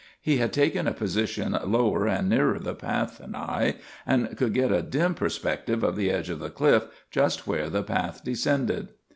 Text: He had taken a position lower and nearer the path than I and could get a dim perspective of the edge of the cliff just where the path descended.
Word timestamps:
He 0.19 0.37
had 0.37 0.51
taken 0.51 0.87
a 0.87 0.93
position 0.95 1.55
lower 1.63 2.07
and 2.07 2.27
nearer 2.27 2.57
the 2.57 2.73
path 2.73 3.19
than 3.19 3.35
I 3.35 3.75
and 4.03 4.35
could 4.35 4.51
get 4.55 4.71
a 4.71 4.81
dim 4.81 5.13
perspective 5.13 5.83
of 5.83 5.95
the 5.95 6.09
edge 6.09 6.31
of 6.31 6.39
the 6.39 6.49
cliff 6.49 6.85
just 7.11 7.45
where 7.45 7.69
the 7.69 7.83
path 7.83 8.23
descended. 8.23 8.87